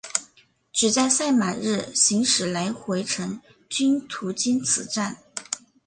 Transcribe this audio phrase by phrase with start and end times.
[0.73, 5.19] 只在赛马日行驶来回程均途经此站。